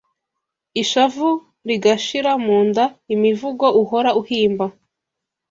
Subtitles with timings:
[0.81, 1.29] Ishavu
[1.67, 4.65] rigashira mu nda Imivugo uhora uhimba